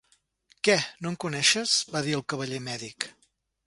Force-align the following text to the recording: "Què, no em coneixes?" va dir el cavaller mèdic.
"Què, 0.67 0.77
no 1.03 1.11
em 1.13 1.19
coneixes?" 1.25 1.77
va 1.93 2.05
dir 2.09 2.19
el 2.21 2.27
cavaller 2.35 2.67
mèdic. 2.73 3.13